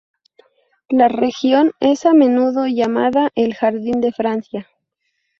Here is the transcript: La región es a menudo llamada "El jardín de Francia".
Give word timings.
La 0.89 1.09
región 1.09 1.73
es 1.79 2.07
a 2.07 2.15
menudo 2.15 2.65
llamada 2.65 3.29
"El 3.35 3.53
jardín 3.53 4.01
de 4.01 4.11
Francia". 4.11 4.67